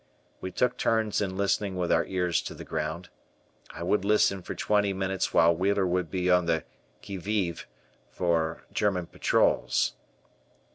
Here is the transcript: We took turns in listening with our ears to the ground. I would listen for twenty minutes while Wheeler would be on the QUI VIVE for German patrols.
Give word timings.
We 0.39 0.49
took 0.49 0.79
turns 0.79 1.21
in 1.21 1.37
listening 1.37 1.75
with 1.75 1.91
our 1.91 2.05
ears 2.05 2.41
to 2.45 2.55
the 2.55 2.65
ground. 2.65 3.09
I 3.69 3.83
would 3.83 4.03
listen 4.03 4.41
for 4.41 4.55
twenty 4.55 4.93
minutes 4.93 5.31
while 5.31 5.55
Wheeler 5.55 5.85
would 5.85 6.09
be 6.09 6.27
on 6.27 6.47
the 6.47 6.63
QUI 7.03 7.17
VIVE 7.17 7.67
for 8.09 8.63
German 8.73 9.05
patrols. 9.05 9.93